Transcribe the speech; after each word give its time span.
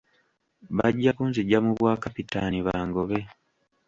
Bajja 0.77 1.11
ku 1.17 1.23
nzija 1.29 1.57
mu 1.65 1.71
bwa 1.77 1.93
Kapitaani 2.03 2.59
bangobe. 2.67 3.19